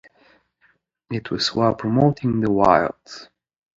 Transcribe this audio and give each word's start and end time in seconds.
It 1.11 1.29
was 1.29 1.53
while 1.53 1.75
promoting 1.75 2.41
the 2.41 2.51
Wild! 2.51 3.29